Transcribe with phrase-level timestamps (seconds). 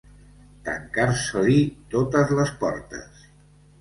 [0.69, 1.59] Tancar-se-li
[1.97, 3.21] totes les portes.